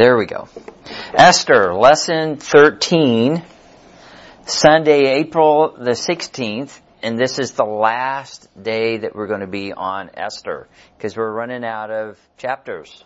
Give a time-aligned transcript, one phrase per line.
[0.00, 0.48] There we go.
[1.12, 3.42] Esther, lesson 13,
[4.46, 9.74] Sunday, April the 16th, and this is the last day that we're going to be
[9.74, 13.04] on Esther, because we're running out of chapters.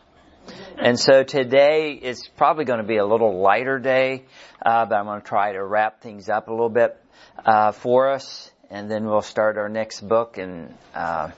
[0.78, 4.22] And so today is probably going to be a little lighter day,
[4.64, 6.96] uh, but I'm going to try to wrap things up a little bit
[7.44, 11.32] uh, for us, and then we'll start our next book, and uh,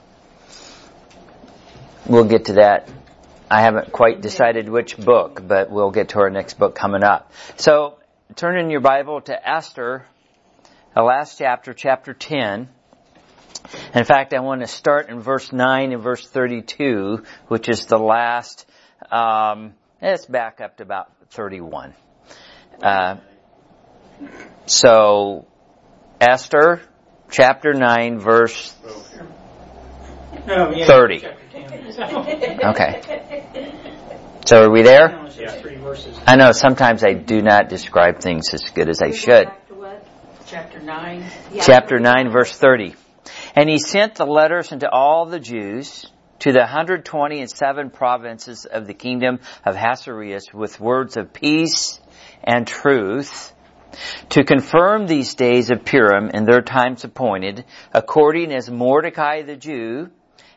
[2.06, 2.90] we'll get to that.
[3.48, 7.30] I haven't quite decided which book, but we'll get to our next book coming up.
[7.56, 7.98] So
[8.34, 10.04] turn in your Bible to Esther,
[10.94, 12.68] the last chapter, chapter 10.
[13.94, 17.98] In fact, I want to start in verse 9 and verse 32, which is the
[17.98, 18.66] last,
[19.12, 21.94] um, let's back up to about 31.
[22.82, 23.16] Uh,
[24.66, 25.46] so,
[26.20, 26.82] Esther,
[27.30, 28.74] chapter 9, verse
[30.46, 31.26] 30.
[31.96, 33.00] Okay.
[34.44, 35.28] So are we there?
[36.26, 39.48] I know sometimes I do not describe things as good as I should.
[40.46, 41.30] Chapter 9.
[41.60, 42.94] Chapter 9 verse 30.
[43.56, 46.06] And he sent the letters into all the Jews
[46.40, 51.98] to the 120 and seven provinces of the kingdom of Ahasuerus with words of peace
[52.44, 53.52] and truth
[54.28, 60.10] to confirm these days of Purim in their times appointed, according as Mordecai the Jew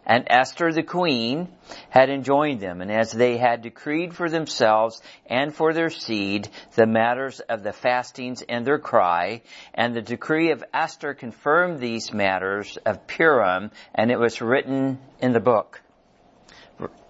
[0.09, 1.47] and Esther the queen
[1.91, 6.87] had enjoined them, and as they had decreed for themselves and for their seed the
[6.87, 9.39] matters of the fastings and their cry,
[9.75, 15.31] and the decree of Esther confirmed these matters of Purim, and it was written in
[15.31, 15.79] the book.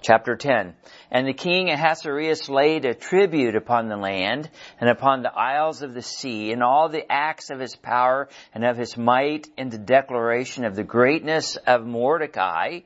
[0.02, 0.75] Chapter 10.
[1.11, 5.94] And the king Ahasuerus laid a tribute upon the land and upon the isles of
[5.94, 9.77] the sea and all the acts of his power and of his might in the
[9.77, 12.80] declaration of the greatness of Mordecai,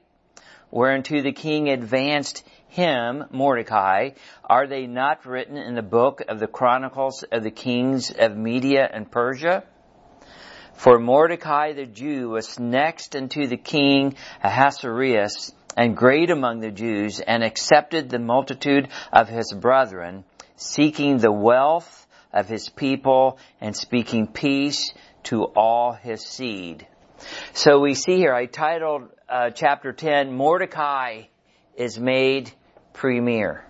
[0.73, 4.09] whereunto the king advanced him, Mordecai,
[4.43, 8.89] are they not written in the book of the chronicles of the kings of Media
[8.91, 9.63] and Persia?
[10.73, 17.19] For Mordecai the Jew was next unto the king Ahasuerus and great among the Jews
[17.19, 20.23] and accepted the multitude of his brethren,
[20.55, 24.91] seeking the wealth of his people and speaking peace
[25.25, 26.87] to all his seed.
[27.53, 31.23] So we see here, I titled uh, chapter 10, Mordecai
[31.75, 32.51] is made
[32.93, 33.65] premier.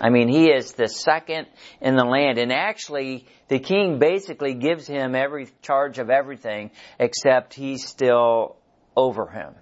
[0.00, 1.46] I mean, he is the second
[1.80, 2.38] in the land.
[2.38, 8.56] And actually, the king basically gives him every charge of everything, except he's still
[8.96, 9.54] over him.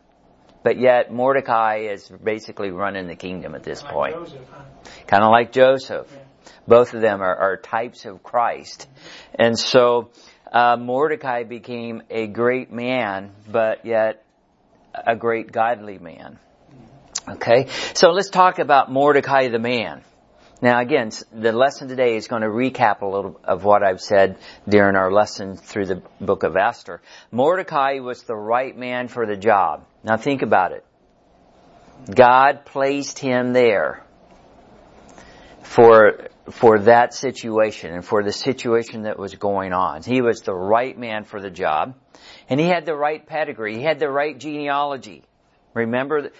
[0.62, 4.14] But yet, Mordecai is basically running the kingdom at this Like point.
[4.14, 4.62] Joseph, huh?
[5.06, 6.08] Kind of like Joseph.
[6.10, 6.52] Yeah.
[6.66, 8.88] Both of them are, are types of Christ.
[9.34, 10.10] And so,
[10.54, 14.24] uh, Mordecai became a great man, but yet
[14.94, 16.38] a great godly man.
[17.28, 17.66] Okay?
[17.94, 20.02] So let's talk about Mordecai the man.
[20.62, 24.38] Now again, the lesson today is going to recap a little of what I've said
[24.68, 27.02] during our lesson through the book of Esther.
[27.32, 29.84] Mordecai was the right man for the job.
[30.04, 30.86] Now think about it.
[32.14, 34.04] God placed him there
[35.62, 40.02] for for that situation and for the situation that was going on.
[40.02, 41.94] He was the right man for the job,
[42.48, 43.76] and he had the right pedigree.
[43.76, 45.22] He had the right genealogy.
[45.72, 46.30] Remember,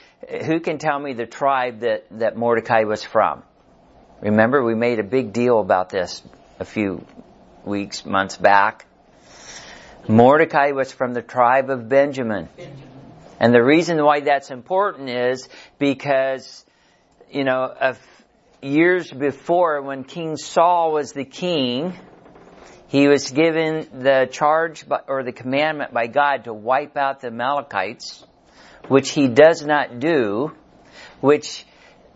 [0.45, 3.43] who can tell me the tribe that that Mordecai was from?
[4.21, 6.23] Remember, we made a big deal about this
[6.61, 7.05] a few
[7.65, 8.87] weeks, months back.
[10.07, 12.49] Mordecai was from the tribe of Benjamin.
[13.41, 15.49] And the reason why that's important is
[15.79, 16.65] because,
[17.31, 17.99] you know, of
[18.65, 21.93] years before when King Saul was the king,
[22.89, 27.29] he was given the charge by, or the commandment by God to wipe out the
[27.29, 28.25] Amalekites,
[28.89, 30.53] which he does not do,
[31.21, 31.67] which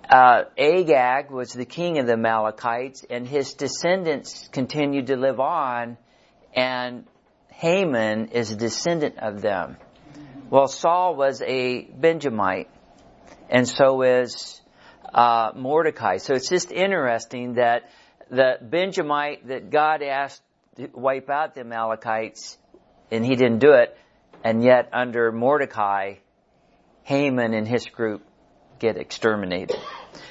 [0.08, 5.98] uh, Agag was the king of the Amalekites, and his descendants continued to live on,
[6.54, 7.04] and
[7.50, 9.76] Haman is a descendant of them.
[10.48, 12.70] Well, Saul was a Benjamite,
[13.50, 14.62] and so is
[15.12, 16.19] uh, Mordecai.
[16.19, 17.91] So it's just interesting that
[18.31, 20.43] the Benjamite that God asked
[20.76, 22.58] to wipe out the Amalekites,
[23.10, 23.96] and he didn't do it,
[24.44, 26.14] and yet under Mordecai,
[27.05, 28.22] Haman and his group
[28.78, 29.76] get exterminated.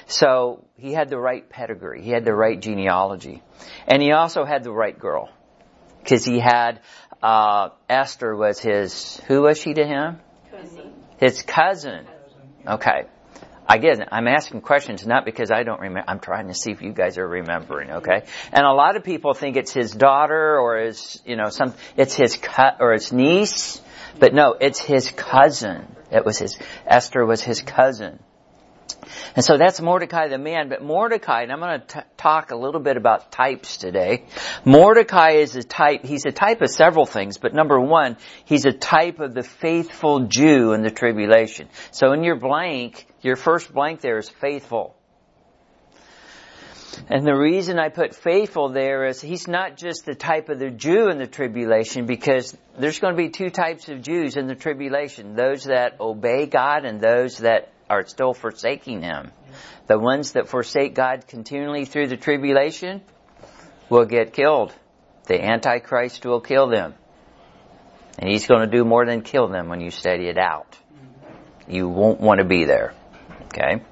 [0.06, 3.42] So he had the right pedigree, he had the right genealogy,
[3.86, 5.28] and he also had the right girl,
[6.02, 6.80] because he had
[7.22, 9.20] uh, Esther was his.
[9.26, 10.20] Who was she to him?
[10.50, 10.92] Cousin.
[11.18, 12.06] His cousin.
[12.66, 13.06] Okay.
[13.68, 16.04] Again, I'm asking questions not because I don't remember.
[16.08, 17.90] I'm trying to see if you guys are remembering.
[17.90, 18.22] Okay.
[18.50, 21.74] And a lot of people think it's his daughter or his, you know, some.
[21.96, 23.80] It's his cut or his niece,
[24.18, 25.86] but no, it's his cousin.
[26.10, 26.56] It was his.
[26.86, 28.20] Esther was his cousin.
[29.36, 32.80] And so that's Mordecai the man, but Mordecai, and I'm going to talk a little
[32.80, 34.24] bit about types today.
[34.64, 38.72] Mordecai is a type, he's a type of several things, but number one, he's a
[38.72, 41.68] type of the faithful Jew in the tribulation.
[41.90, 44.94] So in your blank, your first blank there is faithful.
[47.08, 50.70] And the reason I put faithful there is he's not just the type of the
[50.70, 54.54] Jew in the tribulation because there's going to be two types of Jews in the
[54.54, 55.36] tribulation.
[55.36, 59.30] Those that obey God and those that are still forsaking Him.
[59.86, 63.02] The ones that forsake God continually through the tribulation
[63.88, 64.74] will get killed.
[65.26, 66.94] The Antichrist will kill them.
[68.18, 70.76] And He's going to do more than kill them when you study it out.
[71.68, 72.94] You won't want to be there.
[73.44, 73.82] Okay?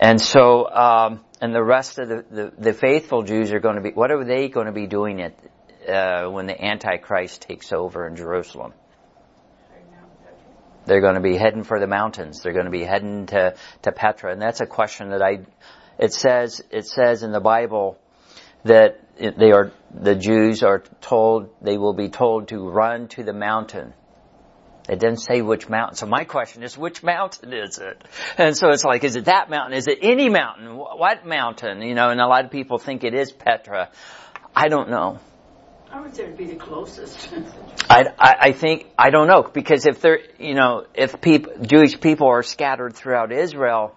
[0.00, 3.82] And so, um, and the rest of the, the, the, faithful Jews are going to
[3.82, 5.38] be, what are they going to be doing it,
[5.88, 8.72] uh, when the Antichrist takes over in Jerusalem?
[10.86, 12.42] They're going to be heading for the mountains.
[12.42, 14.32] They're going to be heading to, to Petra.
[14.32, 15.40] And that's a question that I,
[15.98, 17.98] it says, it says in the Bible
[18.64, 23.32] that they are, the Jews are told, they will be told to run to the
[23.32, 23.94] mountain.
[24.88, 25.96] It didn't say which mountain.
[25.96, 28.02] So my question is, which mountain is it?
[28.36, 29.78] And so it's like, is it that mountain?
[29.78, 30.76] Is it any mountain?
[30.76, 31.82] What mountain?
[31.82, 33.90] You know, and a lot of people think it is Petra.
[34.56, 35.20] I don't know.
[35.92, 37.28] I would say it'd be the closest.
[37.90, 42.00] I, I, I think, I don't know, because if they're, you know, if people, Jewish
[42.00, 43.94] people are scattered throughout Israel,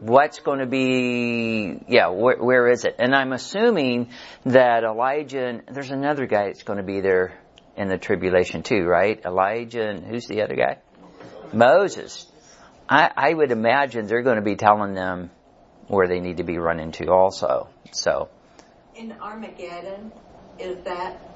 [0.00, 2.96] what's going to be, yeah, where, where is it?
[2.98, 4.08] And I'm assuming
[4.46, 7.38] that Elijah, and there's another guy that's going to be there
[7.76, 9.20] in the tribulation too, right?
[9.22, 10.78] Elijah and who's the other guy?
[11.52, 12.26] Moses.
[12.88, 15.30] I, I would imagine they're going to be telling them
[15.88, 17.68] where they need to be running to also.
[17.92, 18.30] So.
[18.94, 20.10] In Armageddon,
[20.58, 21.33] is that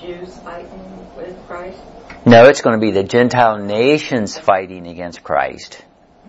[0.00, 1.78] Jews fighting with Christ?
[2.24, 5.82] No, it's going to be the Gentile nations fighting against Christ.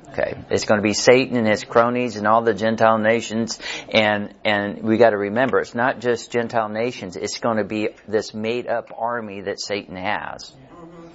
[0.10, 0.34] Okay.
[0.50, 4.82] It's going to be Satan and his cronies and all the Gentile nations and, and
[4.82, 8.68] we got to remember it's not just Gentile nations, it's going to be this made
[8.68, 10.52] up army that Satan has.
[10.52, 11.08] Mm-hmm.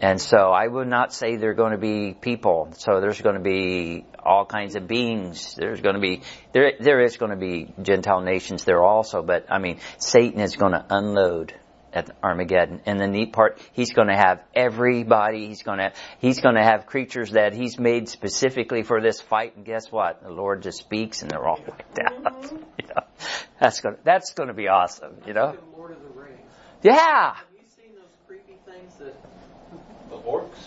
[0.00, 2.72] And so I would not say they're going to be people.
[2.78, 5.56] So there's going to be all kinds of beings.
[5.56, 6.22] There's going to be,
[6.52, 10.54] there, there is going to be Gentile nations there also, but I mean, Satan is
[10.54, 11.54] going to unload
[11.92, 12.80] at Armageddon.
[12.86, 15.46] And the neat part, he's going to have everybody.
[15.48, 19.56] He's going to he's going to have creatures that he's made specifically for this fight.
[19.56, 20.22] And guess what?
[20.22, 22.42] The Lord just speaks, and they're all wiped out.
[22.42, 22.56] Mm-hmm.
[22.56, 23.02] you know,
[23.60, 25.16] that's going to, that's going to be awesome.
[25.26, 25.56] You know.
[25.76, 26.38] Lord of the Rings.
[26.82, 27.34] Yeah.
[27.34, 29.14] Have you seen those creepy things that
[30.10, 30.58] the orcs?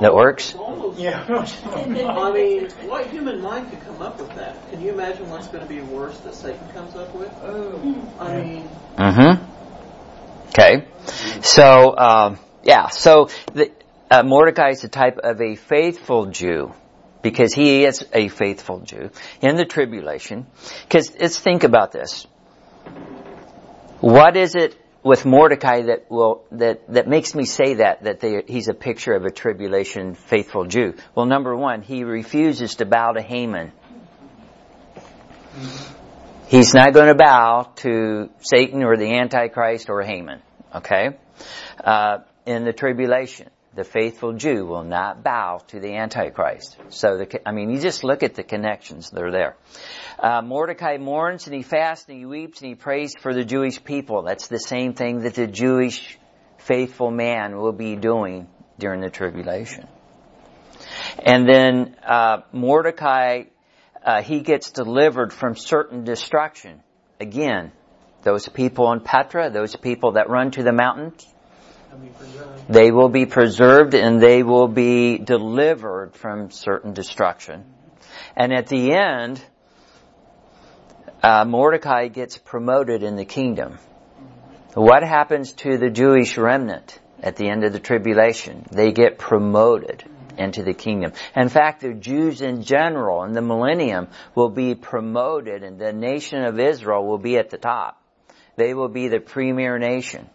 [0.00, 0.54] The orcs?
[0.54, 0.98] Almost.
[0.98, 1.24] Yeah.
[1.64, 4.70] I mean, what human mind could come up with that?
[4.70, 7.32] Can you imagine what's going to be worse that Satan comes up with?
[7.42, 8.16] Oh.
[8.20, 8.68] I mean.
[8.96, 9.47] Mm-hmm.
[10.58, 10.88] Okay,
[11.40, 13.70] so um, yeah, so the,
[14.10, 16.72] uh, Mordecai is the type of a faithful Jew
[17.22, 19.10] because he is a faithful Jew
[19.40, 20.48] in the tribulation.
[20.82, 22.26] Because let's think about this:
[24.00, 28.42] what is it with Mordecai that will that that makes me say that that they,
[28.48, 30.94] he's a picture of a tribulation faithful Jew?
[31.14, 33.70] Well, number one, he refuses to bow to Haman.
[36.48, 40.42] He's not going to bow to Satan or the Antichrist or Haman.
[40.74, 41.16] Okay?
[41.82, 46.76] Uh, in the tribulation, the faithful Jew will not bow to the Antichrist.
[46.88, 49.56] So, the, I mean, you just look at the connections that are there.
[50.18, 53.82] Uh, Mordecai mourns and he fasts and he weeps and he prays for the Jewish
[53.84, 54.22] people.
[54.22, 56.18] That's the same thing that the Jewish
[56.58, 58.48] faithful man will be doing
[58.78, 59.86] during the tribulation.
[61.18, 63.44] And then uh, Mordecai
[64.04, 66.82] uh, he gets delivered from certain destruction.
[67.20, 67.72] Again,
[68.22, 71.26] those people in Petra, those people that run to the mountains,
[72.68, 77.64] they will be preserved and they will be delivered from certain destruction.
[78.36, 79.42] And at the end,
[81.22, 83.78] uh, Mordecai gets promoted in the kingdom.
[84.74, 88.64] What happens to the Jewish remnant at the end of the tribulation?
[88.70, 90.04] They get promoted
[90.36, 91.12] into the kingdom.
[91.34, 96.44] In fact, the Jews in general in the millennium will be promoted and the nation
[96.44, 98.00] of Israel will be at the top.
[98.58, 100.28] They will be the premier nation.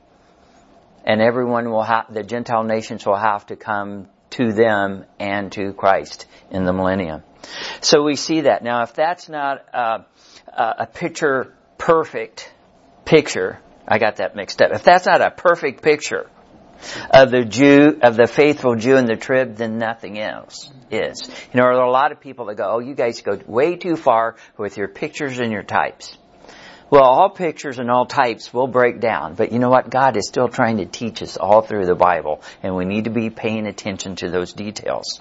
[1.05, 5.73] And everyone will have, the Gentile nations will have to come to them and to
[5.73, 7.21] Christ in the millennium.
[7.81, 8.63] So we see that.
[8.63, 10.05] Now if that's not a,
[10.57, 12.49] a picture perfect
[13.03, 14.71] picture, I got that mixed up.
[14.71, 16.29] If that's not a perfect picture
[17.11, 21.27] of the Jew, of the faithful Jew in the trib, then nothing else is.
[21.27, 23.75] You know, there are a lot of people that go, oh, you guys go way
[23.75, 26.17] too far with your pictures and your types.
[26.89, 29.89] Well, all pictures and all types will break down, but you know what?
[29.89, 33.09] God is still trying to teach us all through the Bible, and we need to
[33.09, 35.19] be paying attention to those details.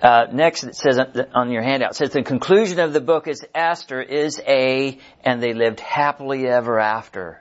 [0.00, 1.00] Uh, next, it says
[1.34, 5.42] on your handout, it says the conclusion of the book is Esther is a, and
[5.42, 7.40] they lived happily ever after.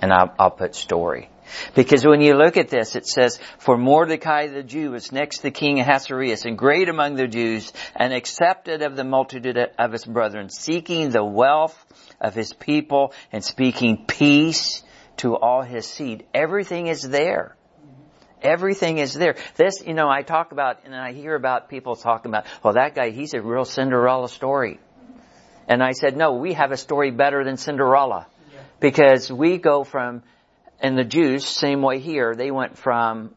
[0.00, 1.30] And I'll, I'll put story.
[1.74, 5.50] Because when you look at this, it says, For Mordecai the Jew was next to
[5.50, 10.50] King Ahasuerus and great among the Jews and accepted of the multitude of his brethren,
[10.50, 11.76] seeking the wealth
[12.20, 14.82] of his people and speaking peace
[15.18, 16.24] to all his seed.
[16.34, 17.56] Everything is there.
[18.42, 19.36] Everything is there.
[19.56, 22.94] This, you know, I talk about, and I hear about people talking about, well, that
[22.94, 24.78] guy, he's a real Cinderella story.
[25.68, 28.26] And I said, no, we have a story better than Cinderella.
[28.78, 30.22] Because we go from
[30.80, 33.34] and the Jews, same way here, they went from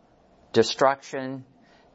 [0.54, 1.46] destruction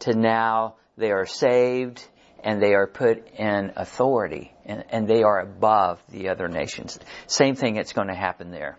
[0.00, 2.04] to now they are saved
[2.42, 6.98] and they are put in authority and, and they are above the other nations.
[7.26, 8.78] Same thing that's going to happen there.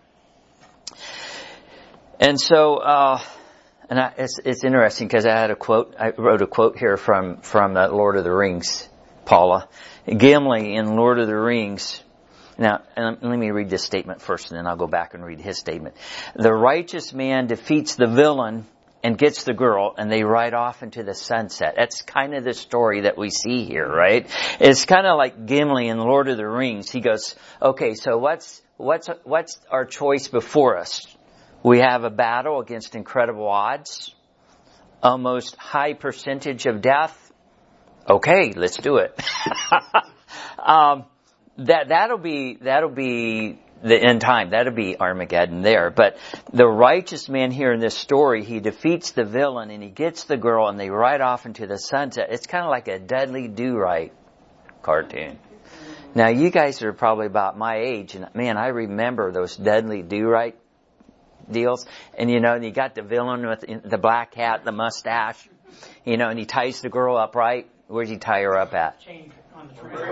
[2.18, 3.20] And so, uh,
[3.90, 6.96] and I, it's, it's interesting because I had a quote, I wrote a quote here
[6.96, 8.88] from, from uh, Lord of the Rings,
[9.24, 9.68] Paula.
[10.06, 12.02] Gimli in Lord of the Rings
[12.58, 15.58] now, let me read this statement first and then I'll go back and read his
[15.58, 15.96] statement.
[16.34, 18.64] The righteous man defeats the villain
[19.02, 21.74] and gets the girl and they ride off into the sunset.
[21.76, 24.26] That's kind of the story that we see here, right?
[24.58, 26.90] It's kind of like Gimli in Lord of the Rings.
[26.90, 31.06] He goes, okay, so what's, what's, what's our choice before us?
[31.62, 34.14] We have a battle against incredible odds,
[35.02, 37.32] almost high percentage of death.
[38.08, 39.20] Okay, let's do it.
[40.58, 41.04] um,
[41.58, 44.50] that that'll be that'll be the end time.
[44.50, 45.90] That'll be Armageddon there.
[45.90, 46.16] But
[46.52, 50.36] the righteous man here in this story, he defeats the villain and he gets the
[50.36, 52.28] girl and they ride off into the sunset.
[52.30, 54.12] It's kind of like a Dudley Do Right
[54.82, 55.38] cartoon.
[56.14, 60.26] Now you guys are probably about my age and man, I remember those Dudley Do
[60.26, 60.56] Right
[61.50, 61.86] deals.
[62.16, 65.48] And you know, and you got the villain with the black hat, the mustache,
[66.04, 67.68] you know, and he ties the girl up right.
[67.88, 69.00] Where'd he tie her up at?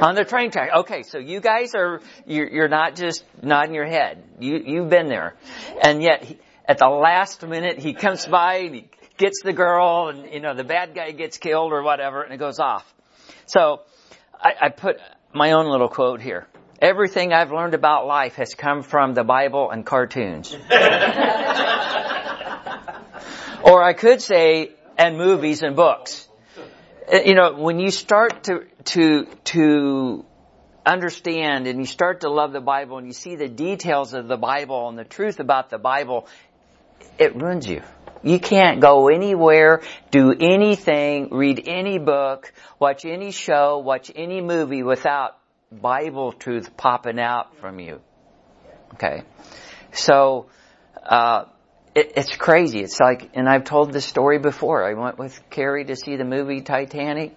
[0.01, 0.71] On the train track.
[0.75, 4.23] Okay, so you guys are you're, you're not just nodding your head.
[4.39, 5.35] You you've been there,
[5.83, 10.09] and yet he, at the last minute he comes by and he gets the girl,
[10.09, 12.93] and you know the bad guy gets killed or whatever, and it goes off.
[13.47, 13.83] So
[14.41, 14.99] I, I put
[15.33, 16.47] my own little quote here.
[16.81, 20.53] Everything I've learned about life has come from the Bible and cartoons.
[23.63, 26.29] or I could say, and movies and books.
[27.13, 30.25] Uh, you know, when you start to, to, to
[30.87, 34.37] understand and you start to love the Bible and you see the details of the
[34.37, 36.27] Bible and the truth about the Bible,
[37.19, 37.83] it ruins you.
[38.23, 44.83] You can't go anywhere, do anything, read any book, watch any show, watch any movie
[44.83, 45.37] without
[45.71, 48.01] Bible truth popping out from you.
[48.95, 49.25] Okay.
[49.93, 50.47] So,
[51.03, 51.45] uh,
[51.95, 52.81] it, it's crazy.
[52.81, 54.85] It's like, and I've told this story before.
[54.85, 57.37] I went with Carrie to see the movie Titanic.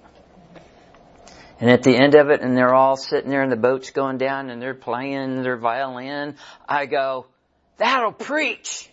[1.59, 4.17] And at the end of it, and they're all sitting there and the boat's going
[4.17, 6.35] down and they're playing their violin.
[6.67, 7.25] I go,
[7.77, 8.89] that'll preach.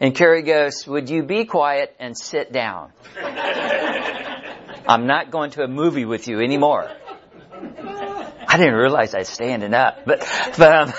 [0.00, 2.92] And Carrie goes, would you be quiet and sit down?
[4.88, 6.90] I'm not going to a movie with you anymore.
[8.48, 10.26] I didn't realize I was standing up, but,
[10.58, 10.92] but, um,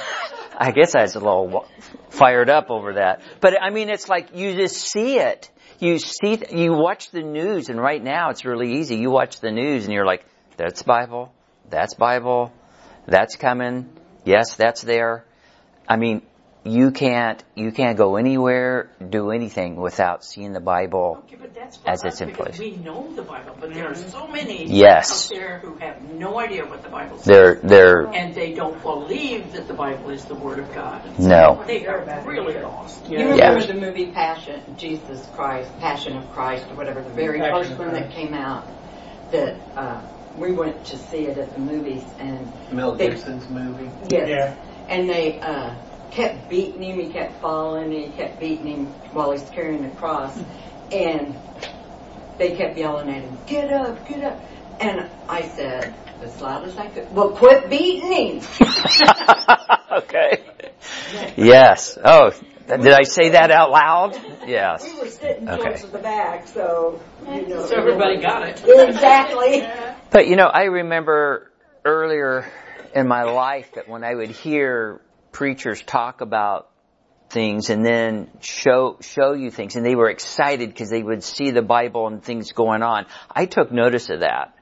[0.63, 1.67] I guess I was a little
[2.10, 3.22] fired up over that.
[3.41, 5.51] But I mean, it's like you just see it.
[5.79, 8.96] You see, you watch the news and right now it's really easy.
[8.96, 10.24] You watch the news and you're like,
[10.55, 11.34] that's Bible,
[11.70, 12.53] that's Bible,
[13.05, 13.89] that's coming,
[14.24, 15.25] yes, that's there.
[15.86, 16.22] I mean,
[16.65, 21.77] you can't you can't go anywhere, do anything without seeing the Bible Okay, but that's
[21.77, 22.58] for as us it's in place.
[22.58, 25.29] We know the Bible, but there are so many Yes.
[25.32, 27.25] out there who have no idea what the Bible says.
[27.25, 31.01] They're they're and they don't believe that the Bible is the Word of God.
[31.20, 31.62] no.
[31.67, 33.10] They are really lost.
[33.10, 33.24] You Yeah.
[33.32, 33.67] remember Yeah.
[33.67, 37.93] the movie Passion, Jesus Christ, Passion of Christ, or whatever, the very Passion first one
[37.93, 38.63] that came out.
[39.32, 40.01] That uh,
[40.38, 43.89] we went to see it at the movies, and Mel They- Gibson's movie.
[44.10, 44.53] yes, Yeah.
[44.88, 45.72] and they uh,
[46.13, 47.00] kept beating him.
[47.00, 47.93] He kept falling.
[47.93, 50.38] And He kept beating him while he's carrying the cross,
[50.91, 51.36] and
[52.38, 54.39] they kept yelling at him, "Get up, get up!"
[54.79, 58.41] And I said as loud as I could, "Well, quit beating him."
[59.91, 60.43] okay.
[61.36, 61.98] Yes.
[62.03, 62.32] Oh,
[62.67, 64.20] did I say that out loud?
[64.46, 64.84] Yes.
[64.84, 65.70] We were sitting Okay.
[65.70, 67.65] close to the back, so you know.
[67.65, 68.62] So everybody got it.
[68.65, 69.65] Exactly.
[70.12, 71.50] But you know, I remember
[71.86, 72.46] earlier
[72.93, 75.00] in my life that when I would hear
[75.33, 76.69] preachers talk about
[77.29, 81.51] things and then show show you things and they were excited because they would see
[81.51, 83.05] the Bible and things going on.
[83.29, 84.53] I took notice of that.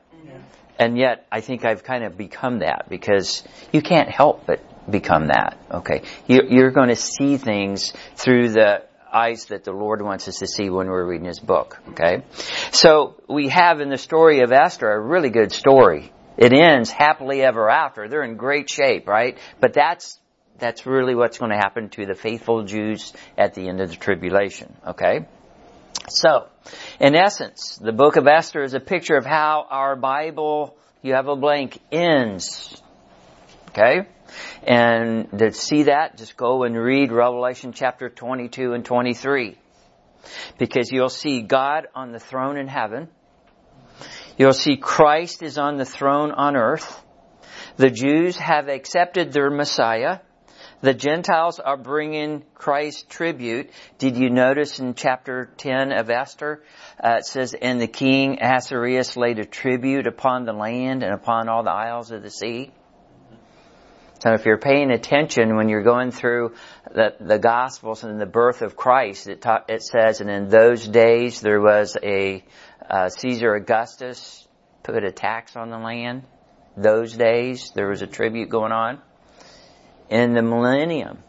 [0.79, 5.27] And yet, I think I've kind of become that because you can't help but become
[5.27, 5.59] that.
[5.69, 6.01] Okay.
[6.25, 10.71] You're going to see things through the eyes that the Lord wants us to see
[10.71, 11.79] when we're reading His book.
[11.89, 12.23] Okay.
[12.71, 16.11] So we have in the story of Esther a really good story.
[16.37, 18.07] It ends happily ever after.
[18.07, 19.37] They're in great shape, right?
[19.59, 20.17] But that's
[20.61, 23.97] that's really what's going to happen to the faithful Jews at the end of the
[23.97, 24.73] tribulation.
[24.87, 25.25] Okay?
[26.07, 26.47] So,
[26.99, 31.27] in essence, the book of Esther is a picture of how our Bible, you have
[31.27, 32.81] a blank, ends.
[33.69, 34.07] Okay?
[34.63, 39.57] And to see that, just go and read Revelation chapter 22 and 23.
[40.57, 43.09] Because you'll see God on the throne in heaven.
[44.37, 47.01] You'll see Christ is on the throne on earth.
[47.77, 50.19] The Jews have accepted their Messiah.
[50.81, 53.69] The Gentiles are bringing Christ tribute.
[53.99, 56.63] Did you notice in chapter 10 of Esther,
[57.03, 61.49] uh, it says, and the king Ahasuerus laid a tribute upon the land and upon
[61.49, 62.71] all the isles of the sea.
[64.23, 66.53] So if you're paying attention when you're going through
[66.91, 70.87] the, the Gospels and the birth of Christ, it, ta- it says, and in those
[70.87, 72.43] days there was a
[72.89, 74.47] uh, Caesar Augustus
[74.83, 76.23] put a tax on the land.
[76.75, 78.99] Those days there was a tribute going on.
[80.11, 81.19] In the millennium,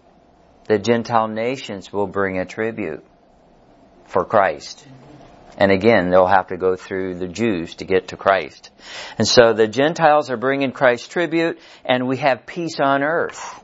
[0.67, 3.05] the Gentile nations will bring a tribute
[4.07, 4.85] for Christ.
[5.57, 8.71] And again, they'll have to go through the Jews to get to Christ.
[9.19, 13.63] And so the Gentiles are bringing Christ tribute and we have peace on earth.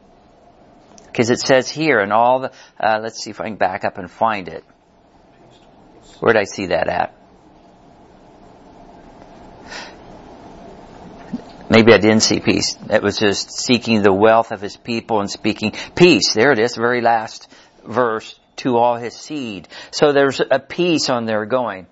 [1.07, 3.99] Because it says here and all the, uh, let's see if I can back up
[3.99, 4.63] and find it.
[6.21, 7.18] Where did I see that at?
[11.71, 12.77] Maybe I didn't see peace.
[12.91, 16.33] It was just seeking the wealth of his people and speaking peace.
[16.33, 17.49] There it is, the very last
[17.87, 19.69] verse, to all his seed.
[19.91, 21.87] So there's a peace on there going.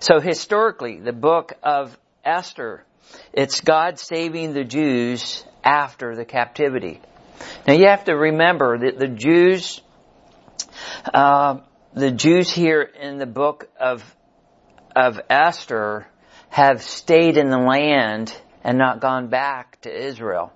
[0.00, 2.84] So historically, the book of Esther,
[3.32, 7.00] it's God saving the Jews after the captivity.
[7.66, 9.80] Now you have to remember that the Jews,
[11.14, 11.58] uh,
[11.94, 14.04] the Jews here in the book of
[14.94, 16.06] of Esther
[16.48, 20.52] have stayed in the land and not gone back to Israel.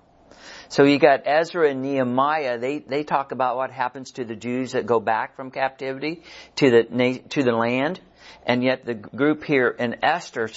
[0.69, 4.73] So you got Ezra and Nehemiah, they, they talk about what happens to the Jews
[4.73, 6.23] that go back from captivity
[6.57, 7.99] to the, to the land.
[8.45, 10.49] And yet the group here in Esther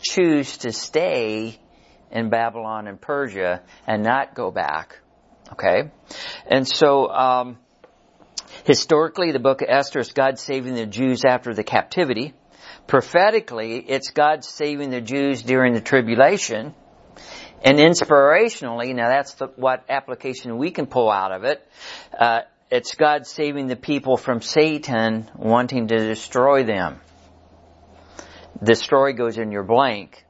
[0.00, 1.58] choose to stay
[2.10, 5.00] in Babylon and Persia and not go back.
[5.52, 5.90] Okay?
[6.46, 7.58] And so, um,
[8.64, 12.34] historically, the book of Esther is God saving the Jews after the captivity.
[12.86, 16.74] Prophetically, it's God saving the Jews during the tribulation.
[17.64, 21.66] And inspirationally, now that's the, what application we can pull out of it.
[22.16, 27.00] Uh, it's God saving the people from Satan wanting to destroy them.
[28.60, 30.24] The story goes in your blank.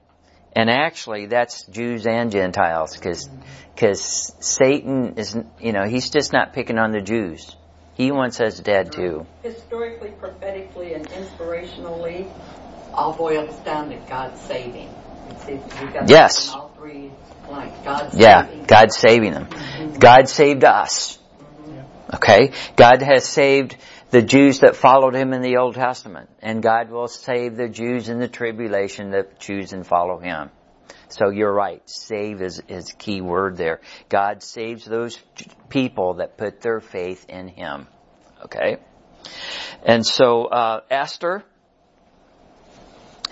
[0.56, 3.28] And actually, that's Jews and Gentiles, because
[3.74, 7.56] because Satan is, you know, he's just not picking on the Jews.
[7.94, 9.26] He wants us dead too.
[9.42, 12.30] Historically, prophetically, and inspirationally,
[12.92, 14.88] all boils down to God saving.
[16.06, 16.54] yes.
[17.84, 19.46] God yeah, God saving them.
[19.46, 19.98] Mm-hmm.
[19.98, 21.18] God saved us.
[21.38, 22.16] Mm-hmm.
[22.16, 22.52] Okay?
[22.76, 23.76] God has saved
[24.10, 26.30] the Jews that followed him in the Old Testament.
[26.40, 30.50] And God will save the Jews in the tribulation that choose and follow him.
[31.08, 31.82] So you're right.
[31.88, 33.80] Save is, is key word there.
[34.08, 35.18] God saves those
[35.68, 37.86] people that put their faith in Him.
[38.44, 38.78] Okay?
[39.84, 41.44] And so, uh, Esther,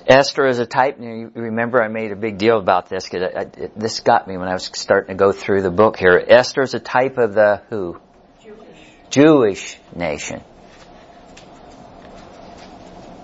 [0.06, 4.00] Esther is a type, you remember I made a big deal about this because this
[4.00, 6.22] got me when I was starting to go through the book here.
[6.26, 8.00] Esther is a type of the who?
[8.42, 8.78] Jewish.
[9.10, 10.42] Jewish nation.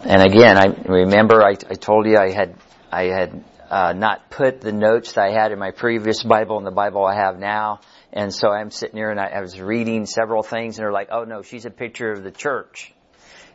[0.04, 2.54] And again, I remember I, I told you I had
[2.90, 6.64] I had uh, not put the notes that I had in my previous Bible in
[6.64, 7.80] the Bible I have now.
[8.12, 11.08] And so I'm sitting here and I, I was reading several things and they're like,
[11.10, 12.94] oh no, she's a picture of the church.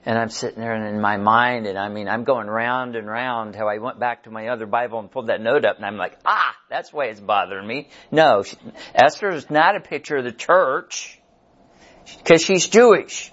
[0.06, 3.08] And I'm sitting there and in my mind and I mean, I'm going round and
[3.08, 5.86] round how I went back to my other Bible and pulled that note up and
[5.86, 7.88] I'm like, ah, that's why it's bothering me.
[8.12, 8.58] No, she,
[8.94, 11.20] Esther is not a picture of the church
[12.18, 13.32] because she's Jewish.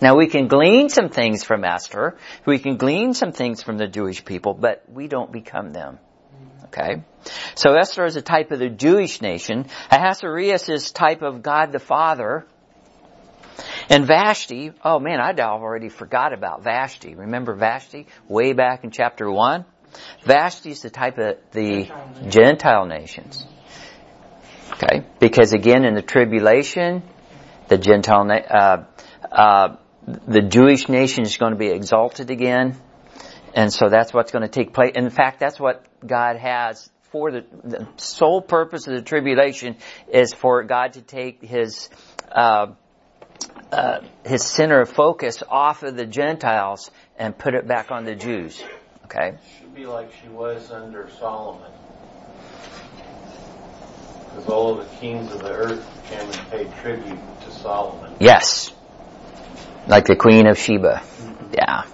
[0.00, 2.16] Now we can glean some things from Esther.
[2.46, 5.98] We can glean some things from the Jewish people, but we don't become them.
[6.64, 7.02] Okay?
[7.54, 9.66] So Esther is a type of the Jewish nation.
[9.90, 12.46] Ahasuerus is type of God the Father.
[13.88, 17.14] And Vashti, oh man, I'd already forgot about Vashti.
[17.14, 18.06] Remember Vashti?
[18.28, 19.64] Way back in chapter 1?
[20.24, 21.90] Vashti is the type of the
[22.28, 23.44] Gentile nations.
[24.72, 25.04] Okay?
[25.18, 27.02] Because again, in the tribulation,
[27.68, 28.84] the Gentile, uh,
[29.30, 32.76] uh, the Jewish nation is going to be exalted again.
[33.54, 34.92] And so that's what's going to take place.
[34.94, 39.76] In fact, that's what God has for the, the sole purpose of the tribulation
[40.12, 41.90] is for God to take his
[42.30, 42.68] uh,
[43.72, 48.14] uh, his center of focus off of the Gentiles and put it back on the
[48.14, 48.62] Jews.
[49.04, 49.36] Okay.
[49.58, 51.70] Should be like she was under Solomon,
[54.28, 58.14] because all of the kings of the earth came and paid tribute to Solomon.
[58.20, 58.72] Yes.
[59.88, 61.02] Like the Queen of Sheba.
[61.52, 61.84] Yeah.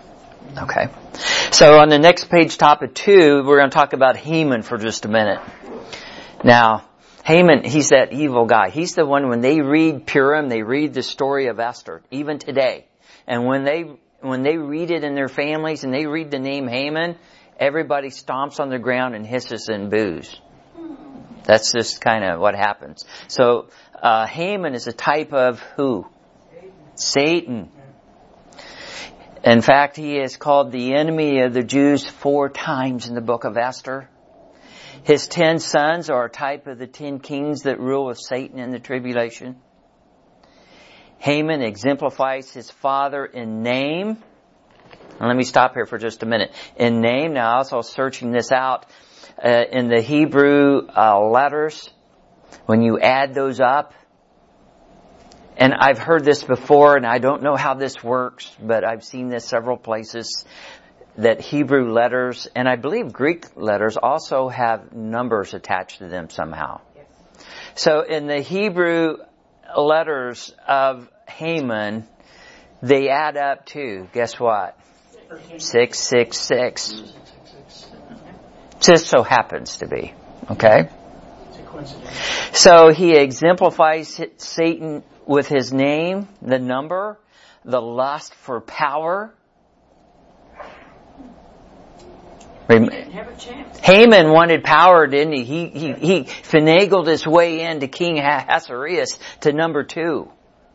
[0.58, 0.88] Okay.
[1.50, 4.76] So on the next page, top of two, we're going to talk about Haman for
[4.76, 5.40] just a minute.
[6.44, 6.84] Now,
[7.26, 8.70] Haman, he's that evil guy.
[8.70, 12.86] He's the one when they read Purim, they read the story of Esther, even today.
[13.26, 16.68] And when they, when they read it in their families and they read the name
[16.68, 17.16] Haman,
[17.58, 20.40] everybody stomps on the ground and hisses and boos.
[21.42, 23.04] That's just kind of what happens.
[23.26, 26.06] So, uh, Haman is a type of who?
[26.94, 27.72] Satan.
[29.42, 33.42] In fact, he is called the enemy of the Jews four times in the book
[33.42, 34.08] of Esther.
[35.06, 38.72] His ten sons are a type of the ten kings that rule with Satan in
[38.72, 39.54] the tribulation.
[41.18, 44.16] Haman exemplifies his father in name.
[45.20, 46.52] And let me stop here for just a minute.
[46.76, 48.86] In name, now I also searching this out,
[49.42, 51.88] uh, in the Hebrew uh, letters,
[52.64, 53.94] when you add those up,
[55.56, 59.28] and I've heard this before and I don't know how this works, but I've seen
[59.28, 60.44] this several places
[61.18, 66.80] that Hebrew letters and I believe Greek letters also have numbers attached to them somehow.
[66.94, 67.06] Yes.
[67.74, 69.16] So in the Hebrew
[69.76, 72.06] letters of Haman,
[72.82, 74.78] they add up to, guess what?
[75.58, 77.02] 666.
[78.80, 80.14] Just so happens to be.
[80.50, 80.88] Okay?
[82.52, 87.18] So he exemplifies Satan with his name, the number,
[87.64, 89.34] the lust for power.
[92.68, 95.44] Haman wanted power, didn't he?
[95.44, 100.30] He, he, he finagled his way into King Ahasuerus to number two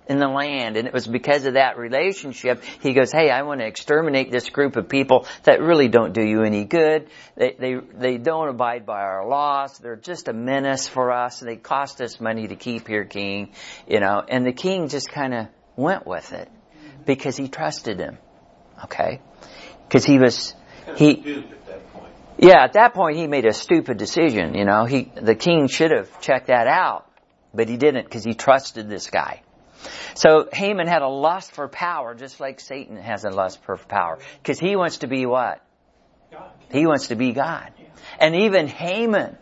[0.07, 0.77] in the land.
[0.77, 4.49] And it was because of that relationship, he goes, hey, I want to exterminate this
[4.49, 7.09] group of people that really don't do you any good.
[7.35, 9.77] They, they, they don't abide by our laws.
[9.79, 11.39] They're just a menace for us.
[11.39, 13.53] They cost us money to keep here, king.
[13.87, 16.49] You know, and the king just kind of went with it
[17.05, 18.17] because he trusted him.
[18.83, 19.21] Okay?
[19.87, 20.55] Because he was,
[20.95, 21.45] he,
[22.41, 24.85] yeah, at that point he made a stupid decision, you know.
[24.85, 27.05] He, the king should have checked that out,
[27.53, 29.43] but he didn't because he trusted this guy.
[30.15, 34.19] So Haman had a lust for power, just like Satan has a lust for power.
[34.41, 35.63] Because he wants to be what?
[36.31, 36.51] God.
[36.71, 37.71] He wants to be God.
[38.19, 39.37] And even Haman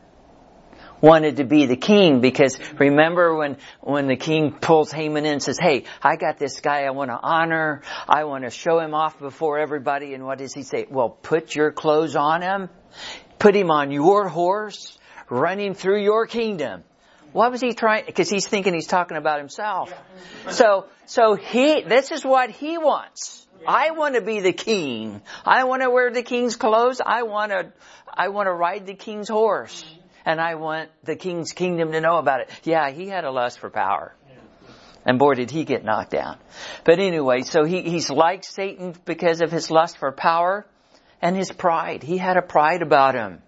[1.02, 5.44] wanted to be the king because remember when, when the king pulls Haman in and
[5.44, 7.82] says, hey, I got this guy I want to honor.
[8.08, 10.14] I want to show him off before everybody.
[10.14, 10.86] And what does he say?
[10.90, 12.70] Well, put your clothes on him.
[13.38, 14.98] Put him on your horse.
[15.30, 16.84] Run him through your kingdom.
[17.32, 18.06] What was he trying?
[18.06, 19.94] Because he's thinking he's talking about himself.
[20.50, 23.48] So, so he, this is what he wants.
[23.68, 25.22] I want to be the king.
[25.46, 27.02] I want to wear the king's clothes.
[27.06, 27.72] I want to,
[28.12, 29.86] I want to ride the king's horse.
[30.26, 32.50] And I want the king's kingdom to know about it.
[32.64, 34.14] Yeah, he had a lust for power.
[35.06, 36.38] And boy, did he get knocked down.
[36.84, 40.66] But anyway, so he, he's like Satan because of his lust for power
[41.22, 42.04] and his pride.
[42.04, 43.42] He had a pride about him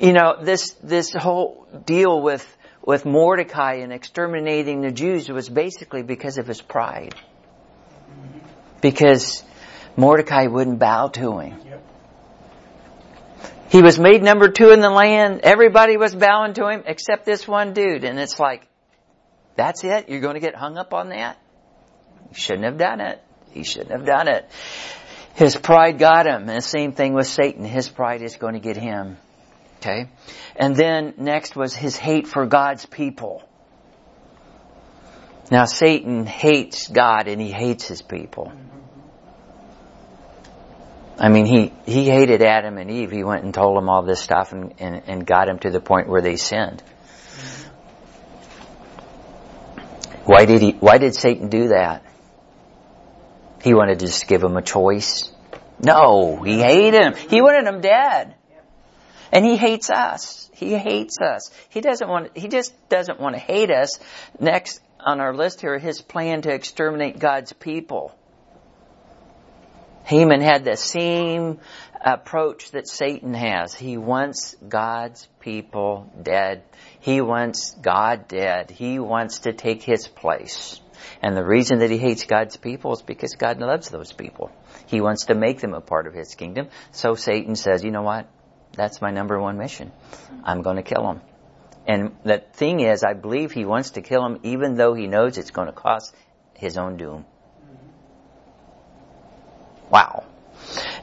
[0.00, 2.44] you know, this, this whole deal with,
[2.84, 7.14] with Mordecai and exterminating the Jews was basically because of his pride.
[8.80, 9.42] Because
[9.96, 11.58] Mordecai wouldn't bow to him.
[13.70, 15.40] He was made number two in the land.
[15.42, 18.04] Everybody was bowing to him except this one dude.
[18.04, 18.66] And it's like,
[19.56, 20.08] that's it?
[20.08, 21.38] You're going to get hung up on that?
[22.30, 23.22] You shouldn't have done it.
[23.52, 24.48] He shouldn't have done it.
[25.34, 26.48] His pride got him.
[26.48, 27.64] And the same thing with Satan.
[27.64, 29.16] His pride is going to get him.
[29.80, 30.08] Okay?
[30.56, 33.42] And then next was his hate for God's people.
[35.50, 38.52] Now Satan hates God and he hates his people.
[41.18, 43.10] I mean, he, he hated Adam and Eve.
[43.10, 45.80] He went and told them all this stuff and, and, and got them to the
[45.80, 46.82] point where they sinned.
[50.24, 52.02] Why did he, why did Satan do that?
[53.62, 55.30] He wanted to just give them a choice.
[55.80, 57.14] No, he hated them.
[57.14, 58.34] He wanted them dead.
[59.32, 60.50] And he hates us.
[60.54, 61.50] He hates us.
[61.68, 63.98] He doesn't want, he just doesn't want to hate us.
[64.38, 68.14] Next on our list here, his plan to exterminate God's people.
[70.04, 71.58] Haman had the same
[72.04, 73.74] approach that Satan has.
[73.74, 76.62] He wants God's people dead.
[77.00, 78.70] He wants God dead.
[78.70, 80.80] He wants to take his place.
[81.22, 84.50] And the reason that he hates God's people is because God loves those people.
[84.86, 86.68] He wants to make them a part of his kingdom.
[86.92, 88.28] So Satan says, you know what?
[88.76, 89.92] That's my number one mission.
[90.44, 91.20] I'm going to kill him.
[91.86, 95.38] And the thing is, I believe he wants to kill him even though he knows
[95.38, 96.14] it's going to cost
[96.54, 97.24] his own doom.
[99.90, 100.24] Wow.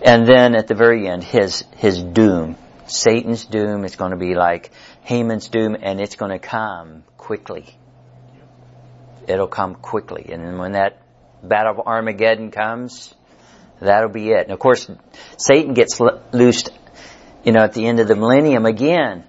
[0.01, 2.57] And then at the very end, his, his doom.
[2.87, 4.71] Satan's doom is going to be like
[5.03, 7.65] Haman's doom and it's going to come quickly.
[9.27, 10.29] It'll come quickly.
[10.31, 11.01] And when that
[11.43, 13.13] battle of Armageddon comes,
[13.79, 14.43] that'll be it.
[14.43, 14.89] And of course,
[15.37, 15.99] Satan gets
[16.33, 16.71] loosed,
[17.43, 19.25] you know, at the end of the millennium again.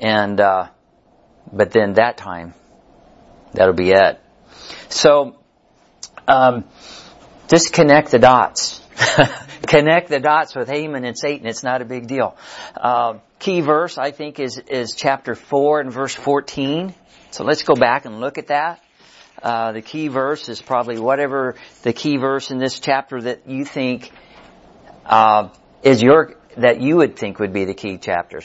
[0.00, 0.68] And, uh,
[1.52, 2.54] but then that time,
[3.52, 4.20] that'll be it.
[4.88, 5.36] So,
[6.28, 6.64] um,
[7.50, 8.80] just connect the dots.
[9.66, 11.46] connect the dots with Haman and Satan.
[11.46, 12.36] It's not a big deal.
[12.76, 16.94] Uh, key verse, I think, is, is chapter 4 and verse 14.
[17.32, 18.82] So let's go back and look at that.
[19.42, 23.64] Uh, the key verse is probably whatever the key verse in this chapter that you
[23.64, 24.10] think
[25.06, 25.48] uh,
[25.82, 28.40] is your that you would think would be the key chapter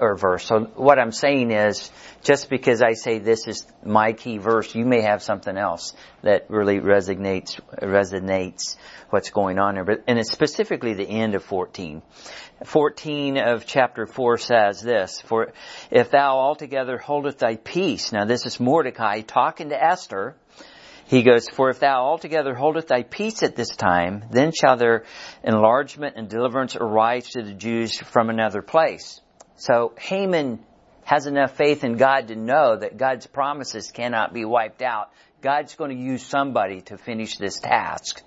[0.00, 0.44] or verse.
[0.44, 1.90] So what I'm saying is,
[2.22, 6.46] just because I say this is my key verse, you may have something else that
[6.48, 8.76] really resonates resonates
[9.10, 9.84] what's going on there.
[9.84, 12.02] But and it's specifically the end of 14.
[12.64, 15.52] 14 of chapter 4 says this, For
[15.90, 20.34] if thou altogether holdeth thy peace, now this is Mordecai talking to Esther,
[21.08, 25.04] he goes, For if thou altogether holdeth thy peace at this time, then shall there
[25.42, 29.18] enlargement and deliverance arise to the Jews from another place.
[29.56, 30.62] So Haman
[31.04, 35.10] has enough faith in God to know that God's promises cannot be wiped out.
[35.40, 38.20] God's going to use somebody to finish this task.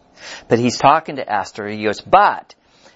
[0.48, 1.68] But he's talking to Esther.
[1.68, 2.56] He goes, But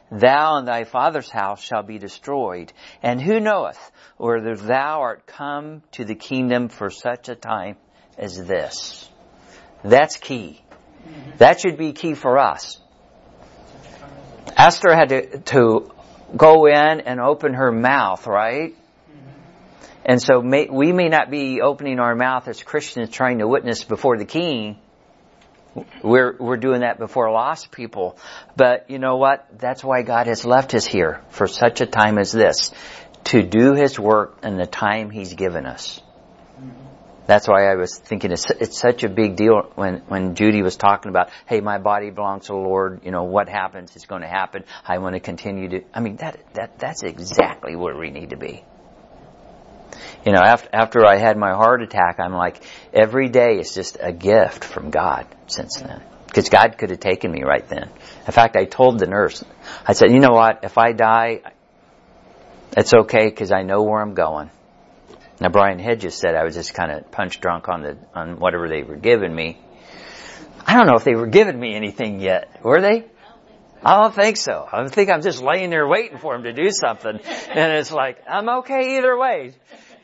[0.09, 2.73] thou and thy father's house shall be destroyed.
[3.03, 7.77] And who knoweth whether thou art come to the kingdom for such a time
[8.17, 9.11] as this?
[9.85, 10.61] That's key.
[11.37, 12.79] That should be key for us.
[14.57, 15.91] Esther had to, to
[16.35, 18.75] go in and open her mouth, right?
[20.05, 23.83] And so may, we may not be opening our mouth as Christians trying to witness
[23.83, 24.77] before the king.
[26.03, 28.17] We're, we're doing that before lost people.
[28.55, 29.47] But you know what?
[29.57, 32.71] That's why God has left us here for such a time as this.
[33.25, 35.99] To do His work in the time He's given us.
[37.27, 40.77] That's why I was thinking it's, it's such a big deal when, when Judy was
[40.77, 44.21] talking about, hey, my body belongs to the Lord, you know, what happens is going
[44.21, 44.63] to happen.
[44.85, 48.37] I want to continue to, I mean, that, that, that's exactly where we need to
[48.37, 48.63] be.
[50.25, 52.61] You know, after, after I had my heart attack, I'm like,
[52.93, 56.03] every day is just a gift from God since then.
[56.25, 57.89] Because God could have taken me right then.
[58.25, 59.43] In fact, I told the nurse,
[59.87, 61.41] I said, you know what, if I die,
[62.75, 64.49] it's okay because I know where I'm going.
[65.39, 68.69] Now Brian Hedges said I was just kind of punch drunk on the on whatever
[68.69, 69.59] they were giving me.
[70.65, 72.63] I don't know if they were giving me anything yet.
[72.63, 73.05] Were they?
[73.83, 74.67] I don't think so.
[74.71, 77.19] I think I'm just laying there waiting for him to do something.
[77.49, 79.53] And it's like, I'm okay either way.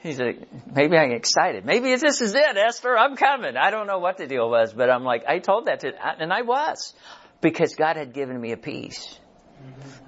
[0.03, 0.39] He's like,
[0.71, 1.65] maybe I'm excited.
[1.65, 2.95] Maybe this is it, Esther.
[2.95, 3.57] I'm coming.
[3.57, 6.31] I don't know what the deal was, but I'm like, I told that to, and
[6.31, 6.93] I was.
[7.39, 9.17] Because God had given me a peace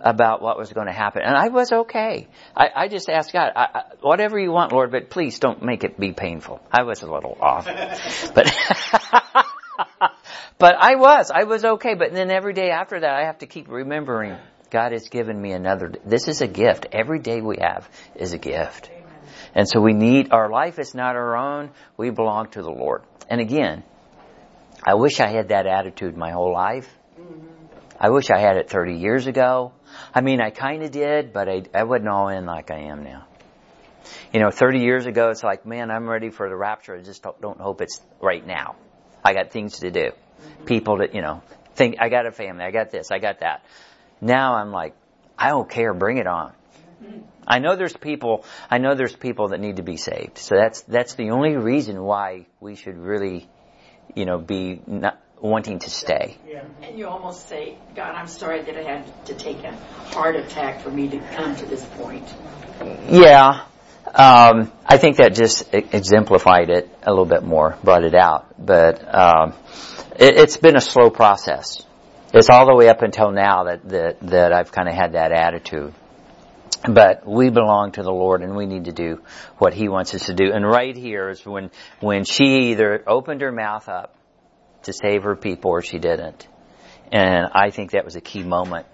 [0.02, 1.22] about what was going to happen.
[1.24, 2.28] And I was okay.
[2.56, 5.84] I, I just asked God, I, I, whatever you want, Lord, but please don't make
[5.84, 6.62] it be painful.
[6.72, 7.66] I was a little off.
[8.36, 8.54] but,
[10.58, 11.96] but I was, I was okay.
[11.96, 14.38] But then every day after that, I have to keep remembering
[14.70, 16.88] God has given me another, this is a gift.
[16.92, 18.90] Every day we have is a gift.
[19.56, 21.70] And so we need, our life is not our own.
[21.96, 23.04] We belong to the Lord.
[23.30, 23.84] And again,
[24.84, 26.90] I wish I had that attitude my whole life.
[28.04, 29.72] I wish I had it 30 years ago.
[30.14, 33.06] I mean, I kind of did, but I, I wasn't all in like I am
[33.06, 33.26] now.
[34.34, 36.98] You know, 30 years ago, it's like, man, I'm ready for the rapture.
[36.98, 38.76] I just don't, don't hope it's right now.
[39.24, 40.12] I got things to do.
[40.12, 40.66] Mm-hmm.
[40.66, 41.44] People that, you know,
[41.76, 43.64] think, I got a family, I got this, I got that.
[44.20, 44.98] Now I'm like,
[45.40, 46.52] I don't care, bring it on.
[47.02, 47.20] Mm-hmm.
[47.48, 50.40] I know there's people, I know there's people that need to be saved.
[50.40, 53.48] So that's, that's the only reason why we should really,
[54.14, 56.38] you know, be not, wanting to stay.
[56.48, 56.64] Yeah.
[56.82, 59.76] And you almost say, God, I'm sorry that I had to take a
[60.14, 62.34] heart attack for me to come to this point.
[63.10, 63.66] Yeah.
[64.06, 68.56] Um, I think that just exemplified it a little bit more, brought it out.
[68.58, 69.54] But um,
[70.18, 71.86] it, it's been a slow process.
[72.34, 75.34] It's all the way up until now that that, that I've kind of had that
[75.34, 75.94] attitude.
[76.88, 79.22] But we belong to the Lord and we need to do
[79.58, 80.54] what He wants us to do.
[80.54, 84.16] And right here is when, when she either opened her mouth up
[84.84, 86.48] to save her people or she didn't.
[87.12, 88.88] And I think that was a key moment.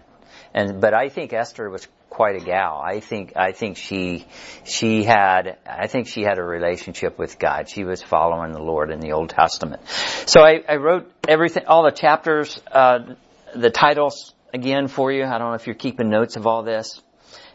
[0.54, 2.82] And, but I think Esther was quite a gal.
[2.84, 4.26] I think I think she
[4.66, 7.70] she had I think she had a relationship with God.
[7.70, 9.88] She was following the Lord in the Old Testament.
[10.26, 13.14] So I, I wrote everything, all the chapters, uh,
[13.56, 15.24] the titles again for you.
[15.24, 17.02] I don't know if you're keeping notes of all this.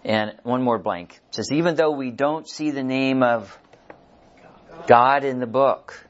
[0.04, 1.20] And one more blank.
[1.28, 3.58] It says, even though we don't see the name of
[4.86, 6.06] God in the book,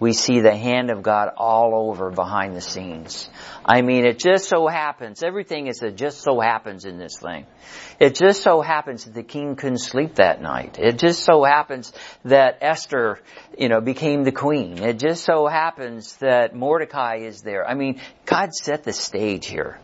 [0.00, 3.28] we see the hand of God all over behind the scenes.
[3.64, 7.46] I mean, it just so happens, everything is it just so happens in this thing.
[8.00, 10.78] It just so happens that the king couldn't sleep that night.
[10.78, 11.92] It just so happens
[12.24, 13.20] that Esther,
[13.58, 14.82] you know, became the queen.
[14.82, 17.68] It just so happens that Mordecai is there.
[17.68, 19.78] I mean, God set the stage here.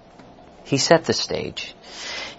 [0.65, 1.75] He set the stage.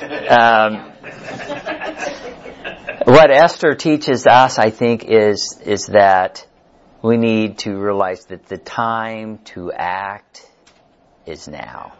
[0.28, 0.92] Um,
[3.04, 6.46] what Esther teaches us, I think, is, is that
[7.02, 10.46] we need to realize that the time to act
[11.26, 11.94] is now.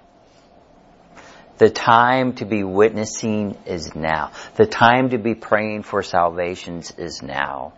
[1.58, 4.32] The time to be witnessing is now.
[4.56, 7.72] The time to be praying for salvations is now.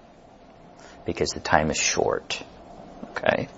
[1.06, 2.42] Because the time is short.
[3.16, 3.48] Okay?